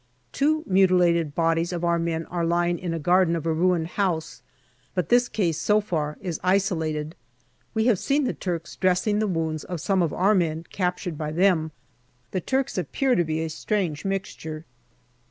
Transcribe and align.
Two 0.31 0.63
mutilated 0.65 1.35
bodies 1.35 1.71
of 1.71 1.83
our 1.83 1.99
men 1.99 2.25
are 2.25 2.43
lying 2.43 2.79
in 2.79 2.91
a 2.91 2.97
garden 2.97 3.35
of 3.35 3.45
a 3.45 3.53
ruined 3.53 3.85
house, 3.85 4.41
but 4.95 5.09
this 5.09 5.29
case 5.29 5.59
so 5.59 5.79
far 5.79 6.17
is 6.21 6.39
isolated. 6.43 7.13
We 7.75 7.85
have 7.85 7.99
seen 7.99 8.23
the 8.23 8.33
Turks 8.33 8.75
dressing 8.75 9.19
the 9.19 9.27
wounds 9.27 9.63
of 9.63 9.79
some 9.79 10.01
of 10.01 10.11
our 10.11 10.33
men 10.33 10.65
captured 10.71 11.19
by 11.19 11.29
them. 11.31 11.69
The 12.31 12.41
Turks 12.41 12.79
appear 12.79 13.13
to 13.13 13.23
be 13.23 13.41
a 13.43 13.47
strange 13.51 14.03
mixture. 14.03 14.65